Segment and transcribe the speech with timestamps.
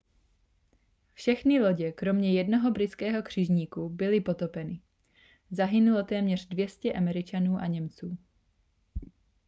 [1.13, 4.81] všechny lodě kromě jednoho britského křižníku byly potopeny
[5.51, 8.17] zahynulo téměř 200 američanů a němců